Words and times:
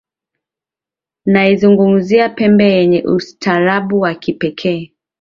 Naizungumzia 1.25 2.29
Pemba 2.29 2.63
yenye 2.65 3.03
ustaarabu 3.03 3.99
wa 3.99 4.15
kipekee 4.15 4.93